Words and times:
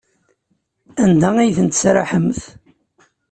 Anda 1.03 1.29
ay 1.37 1.51
tent-tesraḥemt? 1.57 2.41